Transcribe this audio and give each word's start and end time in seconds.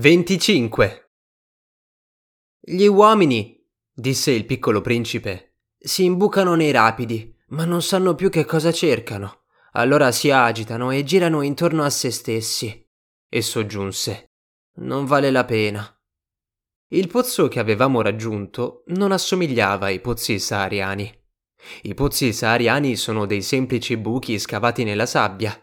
25. 0.00 1.10
Gli 2.60 2.86
uomini, 2.86 3.60
disse 3.92 4.30
il 4.30 4.44
piccolo 4.44 4.80
principe, 4.80 5.56
si 5.76 6.04
imbucano 6.04 6.54
nei 6.54 6.70
rapidi, 6.70 7.36
ma 7.48 7.64
non 7.64 7.82
sanno 7.82 8.14
più 8.14 8.30
che 8.30 8.44
cosa 8.44 8.70
cercano. 8.70 9.46
Allora 9.72 10.12
si 10.12 10.30
agitano 10.30 10.92
e 10.92 11.02
girano 11.02 11.42
intorno 11.42 11.82
a 11.82 11.90
se 11.90 12.12
stessi. 12.12 12.88
E 13.28 13.42
soggiunse: 13.42 14.34
Non 14.74 15.04
vale 15.04 15.32
la 15.32 15.44
pena. 15.44 16.00
Il 16.92 17.08
pozzo 17.08 17.48
che 17.48 17.58
avevamo 17.58 18.00
raggiunto 18.00 18.84
non 18.88 19.10
assomigliava 19.10 19.86
ai 19.86 19.98
pozzi 19.98 20.38
sahariani. 20.38 21.12
I 21.82 21.94
pozzi 21.94 22.32
sahariani 22.32 22.94
sono 22.94 23.26
dei 23.26 23.42
semplici 23.42 23.96
buchi 23.96 24.38
scavati 24.38 24.84
nella 24.84 25.06
sabbia. 25.06 25.60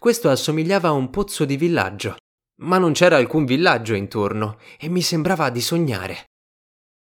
Questo 0.00 0.28
assomigliava 0.28 0.88
a 0.88 0.92
un 0.92 1.08
pozzo 1.08 1.44
di 1.44 1.56
villaggio 1.56 2.16
ma 2.56 2.78
non 2.78 2.92
c'era 2.92 3.16
alcun 3.16 3.44
villaggio 3.44 3.94
intorno 3.94 4.58
e 4.78 4.88
mi 4.88 5.02
sembrava 5.02 5.50
di 5.50 5.60
sognare. 5.60 6.32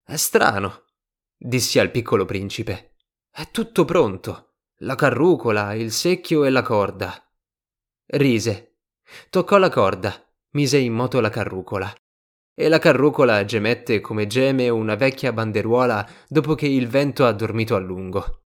È 0.04 0.16
strano, 0.16 0.84
dissi 1.36 1.78
al 1.78 1.90
piccolo 1.90 2.24
principe. 2.24 2.96
È 3.30 3.48
tutto 3.50 3.84
pronto. 3.84 4.54
La 4.82 4.94
carrucola, 4.94 5.74
il 5.74 5.92
secchio 5.92 6.44
e 6.44 6.50
la 6.50 6.62
corda. 6.62 7.14
Rise. 8.06 8.78
Toccò 9.30 9.58
la 9.58 9.68
corda, 9.68 10.12
mise 10.50 10.78
in 10.78 10.92
moto 10.92 11.20
la 11.20 11.30
carrucola. 11.30 11.92
E 12.54 12.68
la 12.68 12.78
carrucola 12.78 13.44
gemette 13.44 14.00
come 14.00 14.26
geme 14.26 14.68
una 14.68 14.94
vecchia 14.94 15.32
banderuola 15.32 16.06
dopo 16.28 16.54
che 16.54 16.66
il 16.66 16.88
vento 16.88 17.24
ha 17.24 17.32
dormito 17.32 17.74
a 17.74 17.78
lungo. 17.78 18.44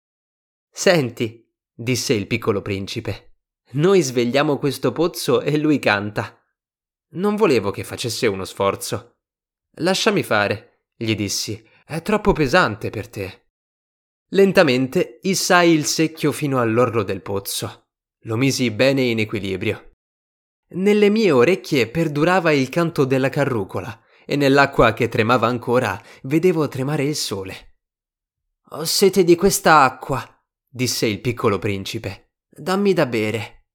Senti, 0.70 1.50
disse 1.72 2.12
il 2.14 2.26
piccolo 2.26 2.60
principe, 2.60 3.36
noi 3.72 4.02
svegliamo 4.02 4.58
questo 4.58 4.92
pozzo 4.92 5.40
e 5.40 5.56
lui 5.56 5.78
canta. 5.78 6.43
Non 7.14 7.36
volevo 7.36 7.70
che 7.70 7.84
facesse 7.84 8.26
uno 8.26 8.44
sforzo. 8.44 9.18
Lasciami 9.78 10.22
fare, 10.22 10.86
gli 10.96 11.14
dissi, 11.14 11.64
è 11.84 12.02
troppo 12.02 12.32
pesante 12.32 12.90
per 12.90 13.08
te. 13.08 13.48
Lentamente 14.30 15.20
issai 15.22 15.72
il 15.72 15.84
secchio 15.84 16.32
fino 16.32 16.60
all'orlo 16.60 17.02
del 17.02 17.22
pozzo. 17.22 17.88
Lo 18.22 18.36
misi 18.36 18.70
bene 18.70 19.02
in 19.02 19.20
equilibrio. 19.20 19.92
Nelle 20.70 21.08
mie 21.08 21.30
orecchie 21.30 21.88
perdurava 21.88 22.50
il 22.50 22.68
canto 22.68 23.04
della 23.04 23.28
carrucola 23.28 24.02
e 24.24 24.34
nell'acqua 24.34 24.92
che 24.92 25.08
tremava 25.08 25.46
ancora 25.46 26.00
vedevo 26.22 26.66
tremare 26.66 27.04
il 27.04 27.14
sole. 27.14 27.76
Ho 28.70 28.84
sete 28.84 29.22
di 29.22 29.36
questa 29.36 29.82
acqua, 29.82 30.26
disse 30.66 31.06
il 31.06 31.20
piccolo 31.20 31.58
principe. 31.58 32.32
Dammi 32.48 32.92
da 32.92 33.06
bere. 33.06 33.66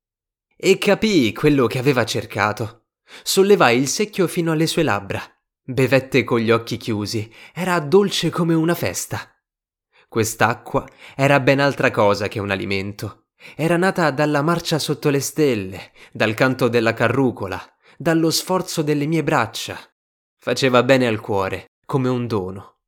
E 0.58 0.78
capii 0.78 1.32
quello 1.32 1.68
che 1.68 1.78
aveva 1.78 2.04
cercato. 2.04 2.79
Sollevai 3.24 3.78
il 3.78 3.88
secchio 3.88 4.28
fino 4.28 4.52
alle 4.52 4.68
sue 4.68 4.84
labbra. 4.84 5.22
Bevette 5.64 6.24
con 6.24 6.40
gli 6.40 6.52
occhi 6.52 6.78
chiusi. 6.78 7.32
Era 7.54 7.80
dolce 7.80 8.30
come 8.30 8.54
una 8.54 8.76
festa. 8.76 9.32
Quest'acqua 10.08 10.88
era 11.16 11.40
ben 11.40 11.60
altra 11.60 11.92
cosa 11.92 12.28
che 12.28 12.40
un 12.40 12.50
alimento. 12.50 13.28
Era 13.56 13.78
nata 13.78 14.10
dalla 14.12 14.42
marcia 14.42 14.80
sotto 14.80 15.10
le 15.10 15.20
stelle, 15.20 15.92
dal 16.12 16.34
canto 16.34 16.68
della 16.68 16.94
carrucola, 16.94 17.62
dallo 17.98 18.32
sforzo 18.32 18.82
delle 18.82 19.06
mie 19.06 19.24
braccia. 19.24 19.78
Faceva 20.38 20.84
bene 20.84 21.08
al 21.08 21.20
cuore, 21.20 21.68
come 21.86 22.10
un 22.10 22.28
dono. 22.28 22.80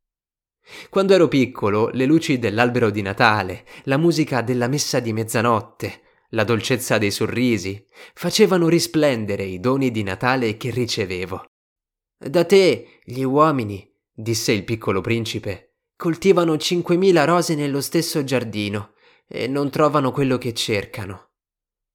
Quando 0.89 1.13
ero 1.13 1.27
piccolo, 1.27 1.89
le 1.89 2.05
luci 2.05 2.39
dell'albero 2.39 2.89
di 2.89 3.01
Natale, 3.01 3.65
la 3.83 3.97
musica 3.97 4.41
della 4.41 4.67
messa 4.67 4.99
di 4.99 5.13
mezzanotte, 5.13 6.01
la 6.31 6.43
dolcezza 6.43 6.97
dei 6.97 7.11
sorrisi, 7.11 7.85
facevano 8.13 8.67
risplendere 8.67 9.43
i 9.43 9.59
doni 9.59 9.91
di 9.91 10.03
Natale 10.03 10.57
che 10.57 10.69
ricevevo. 10.69 11.45
Da 12.17 12.45
te, 12.45 12.99
gli 13.03 13.23
uomini, 13.23 13.89
disse 14.11 14.51
il 14.51 14.63
piccolo 14.63 15.01
principe, 15.01 15.77
coltivano 15.95 16.57
cinquemila 16.57 17.25
rose 17.25 17.55
nello 17.55 17.81
stesso 17.81 18.23
giardino 18.23 18.93
e 19.27 19.47
non 19.47 19.69
trovano 19.69 20.11
quello 20.11 20.37
che 20.37 20.53
cercano. 20.53 21.31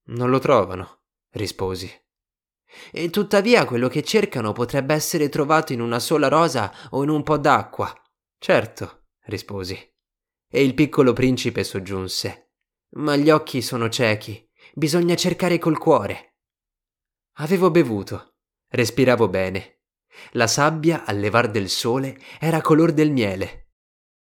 Non 0.09 0.31
lo 0.31 0.39
trovano, 0.39 1.03
risposi. 1.33 1.91
E 2.93 3.11
tuttavia 3.11 3.65
quello 3.65 3.89
che 3.89 4.03
cercano 4.03 4.53
potrebbe 4.53 4.95
essere 4.95 5.29
trovato 5.29 5.73
in 5.73 5.81
una 5.81 5.99
sola 5.99 6.29
rosa 6.29 6.73
o 6.91 7.03
in 7.03 7.09
un 7.09 7.23
po' 7.23 7.39
d'acqua. 7.39 7.93
Certo, 8.39 9.05
risposi. 9.27 9.77
E 10.49 10.63
il 10.63 10.75
piccolo 10.75 11.13
principe 11.13 11.65
soggiunse. 11.65 12.46
Ma 12.97 13.17
gli 13.17 13.31
occhi 13.31 13.61
sono 13.61 13.89
ciechi, 13.89 14.49
bisogna 14.75 15.15
cercare 15.17 15.59
col 15.59 15.79
cuore. 15.79 16.37
Avevo 17.39 17.71
bevuto, 17.71 18.37
respiravo 18.69 19.29
bene. 19.29 19.81
La 20.33 20.47
sabbia 20.47 21.05
al 21.05 21.19
levar 21.19 21.51
del 21.51 21.69
sole 21.69 22.19
era 22.41 22.63
color 22.63 22.93
del 22.93 23.11
miele. 23.11 23.73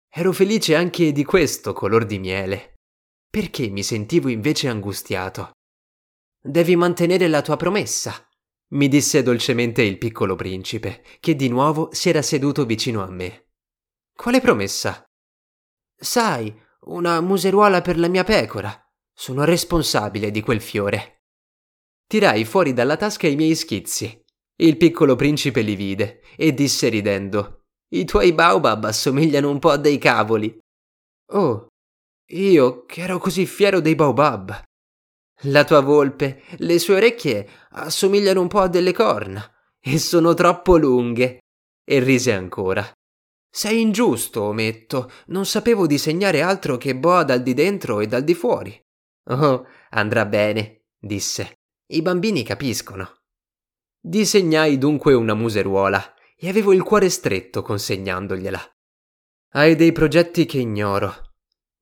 Ero 0.08 0.32
felice 0.32 0.74
anche 0.74 1.12
di 1.12 1.24
questo 1.24 1.72
color 1.72 2.04
di 2.04 2.18
miele. 2.18 2.74
Perché 3.30 3.68
mi 3.68 3.82
sentivo 3.82 4.28
invece 4.28 4.68
angustiato? 4.68 5.52
Devi 6.40 6.74
mantenere 6.76 7.28
la 7.28 7.42
tua 7.42 7.56
promessa, 7.56 8.28
mi 8.72 8.88
disse 8.88 9.22
dolcemente 9.22 9.82
il 9.82 9.98
piccolo 9.98 10.34
principe, 10.34 11.04
che 11.20 11.36
di 11.36 11.48
nuovo 11.48 11.92
si 11.92 12.08
era 12.08 12.22
seduto 12.22 12.64
vicino 12.64 13.02
a 13.02 13.10
me. 13.10 13.50
Quale 14.12 14.40
promessa? 14.40 15.04
Sai, 15.96 16.62
una 16.86 17.20
museruola 17.20 17.80
per 17.80 17.98
la 17.98 18.08
mia 18.08 18.24
pecora. 18.24 18.78
Sono 19.12 19.44
responsabile 19.44 20.30
di 20.30 20.40
quel 20.40 20.60
fiore. 20.60 21.22
Tirai 22.06 22.44
fuori 22.44 22.72
dalla 22.72 22.96
tasca 22.96 23.26
i 23.26 23.36
miei 23.36 23.54
schizzi. 23.54 24.22
Il 24.56 24.76
piccolo 24.76 25.16
principe 25.16 25.62
li 25.62 25.74
vide 25.74 26.20
e 26.36 26.52
disse 26.52 26.88
ridendo: 26.88 27.64
I 27.90 28.04
tuoi 28.04 28.32
baobab 28.32 28.84
assomigliano 28.84 29.50
un 29.50 29.58
po' 29.58 29.70
a 29.70 29.76
dei 29.76 29.98
cavoli. 29.98 30.58
Oh, 31.32 31.66
io 32.32 32.84
che 32.84 33.00
ero 33.02 33.18
così 33.18 33.46
fiero 33.46 33.80
dei 33.80 33.94
baobab. 33.94 34.62
La 35.48 35.64
tua 35.64 35.80
volpe, 35.80 36.42
le 36.58 36.78
sue 36.78 36.96
orecchie 36.96 37.48
assomigliano 37.70 38.40
un 38.40 38.48
po' 38.48 38.60
a 38.60 38.68
delle 38.68 38.92
corna 38.92 39.44
e 39.80 39.98
sono 39.98 40.34
troppo 40.34 40.76
lunghe. 40.76 41.38
E 41.86 41.98
rise 41.98 42.32
ancora. 42.32 42.90
Sei 43.56 43.80
ingiusto, 43.80 44.42
ometto. 44.42 45.08
Non 45.26 45.46
sapevo 45.46 45.86
disegnare 45.86 46.42
altro 46.42 46.76
che 46.76 46.96
boa 46.96 47.22
dal 47.22 47.40
di 47.40 47.54
dentro 47.54 48.00
e 48.00 48.08
dal 48.08 48.24
di 48.24 48.34
fuori. 48.34 48.76
Oh, 49.26 49.64
andrà 49.90 50.26
bene, 50.26 50.86
disse. 50.98 51.60
I 51.92 52.02
bambini 52.02 52.42
capiscono. 52.42 53.22
Disegnai 54.00 54.76
dunque 54.76 55.14
una 55.14 55.34
museruola 55.34 56.14
e 56.36 56.48
avevo 56.48 56.72
il 56.72 56.82
cuore 56.82 57.08
stretto 57.08 57.62
consegnandogliela. 57.62 58.60
Hai 59.50 59.76
dei 59.76 59.92
progetti 59.92 60.46
che 60.46 60.58
ignoro. 60.58 61.14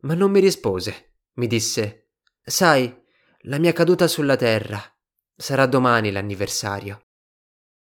Ma 0.00 0.12
non 0.12 0.30
mi 0.30 0.40
rispose. 0.40 1.20
Mi 1.36 1.46
disse: 1.46 2.10
Sai, 2.42 2.94
la 3.44 3.56
mia 3.56 3.72
caduta 3.72 4.08
sulla 4.08 4.36
terra. 4.36 4.78
Sarà 5.34 5.64
domani 5.64 6.10
l'anniversario. 6.10 7.06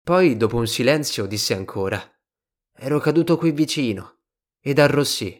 Poi, 0.03 0.37
dopo 0.37 0.57
un 0.57 0.65
silenzio, 0.65 1.27
disse 1.27 1.53
ancora: 1.53 2.03
Ero 2.77 2.99
caduto 2.99 3.37
qui 3.37 3.51
vicino 3.51 4.17
ed 4.61 4.79
arrossì. 4.79 5.37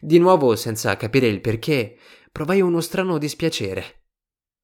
Di 0.00 0.18
nuovo, 0.18 0.56
senza 0.56 0.96
capire 0.96 1.26
il 1.26 1.40
perché, 1.40 1.98
provai 2.32 2.60
uno 2.60 2.80
strano 2.80 3.18
dispiacere. 3.18 4.04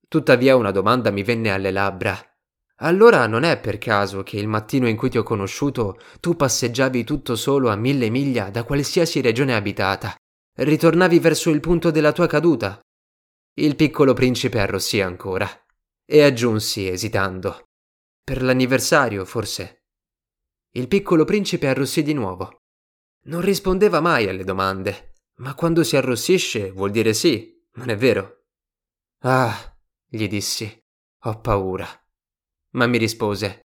Tuttavia 0.08 0.56
una 0.56 0.70
domanda 0.70 1.10
mi 1.10 1.22
venne 1.22 1.50
alle 1.50 1.70
labbra. 1.70 2.18
Allora 2.80 3.26
non 3.26 3.42
è 3.42 3.58
per 3.58 3.78
caso 3.78 4.22
che 4.22 4.36
il 4.36 4.48
mattino 4.48 4.88
in 4.88 4.96
cui 4.96 5.10
ti 5.10 5.18
ho 5.18 5.22
conosciuto 5.22 5.98
tu 6.20 6.36
passeggiavi 6.36 7.04
tutto 7.04 7.34
solo 7.34 7.70
a 7.70 7.76
mille 7.76 8.10
miglia 8.10 8.50
da 8.50 8.64
qualsiasi 8.64 9.20
regione 9.20 9.54
abitata. 9.54 10.14
Ritornavi 10.58 11.18
verso 11.18 11.50
il 11.50 11.60
punto 11.60 11.90
della 11.90 12.12
tua 12.12 12.26
caduta. 12.26 12.80
Il 13.58 13.76
piccolo 13.76 14.14
principe 14.14 14.60
arrossì 14.60 15.00
ancora 15.00 15.48
e 16.04 16.22
aggiunsi, 16.22 16.88
esitando. 16.88 17.64
Per 18.22 18.42
l'anniversario, 18.42 19.24
forse. 19.24 19.85
Il 20.76 20.88
piccolo 20.88 21.24
principe 21.24 21.68
arrossì 21.68 22.02
di 22.02 22.12
nuovo. 22.12 22.64
Non 23.28 23.40
rispondeva 23.40 24.00
mai 24.00 24.28
alle 24.28 24.44
domande, 24.44 25.14
ma 25.36 25.54
quando 25.54 25.82
si 25.82 25.96
arrossisce 25.96 26.70
vuol 26.70 26.90
dire 26.90 27.14
sì, 27.14 27.66
non 27.76 27.88
è 27.88 27.96
vero? 27.96 28.44
Ah, 29.20 29.74
gli 30.06 30.28
dissi, 30.28 30.70
ho 31.22 31.40
paura. 31.40 31.88
Ma 32.72 32.86
mi 32.86 32.98
rispose, 32.98 33.62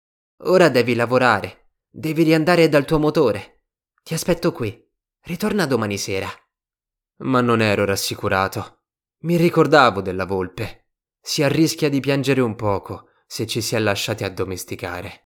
ora 0.44 0.70
devi 0.70 0.94
lavorare, 0.94 1.72
devi 1.90 2.22
riandare 2.22 2.70
dal 2.70 2.86
tuo 2.86 2.98
motore. 2.98 3.64
Ti 4.02 4.14
aspetto 4.14 4.52
qui, 4.52 4.82
ritorna 5.24 5.66
domani 5.66 5.98
sera. 5.98 6.30
Ma 7.18 7.42
non 7.42 7.60
ero 7.60 7.84
rassicurato. 7.84 8.84
Mi 9.24 9.36
ricordavo 9.36 10.00
della 10.00 10.24
volpe. 10.24 10.86
Si 11.20 11.42
arrischia 11.42 11.90
di 11.90 12.00
piangere 12.00 12.40
un 12.40 12.54
poco 12.54 13.10
se 13.26 13.46
ci 13.46 13.60
si 13.60 13.74
è 13.74 13.78
lasciati 13.78 14.24
addomesticare. 14.24 15.23